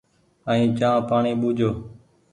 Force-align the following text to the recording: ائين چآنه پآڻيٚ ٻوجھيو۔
ائين 0.49 0.69
چآنه 0.79 1.01
پآڻيٚ 1.09 1.39
ٻوجھيو۔ 1.41 1.69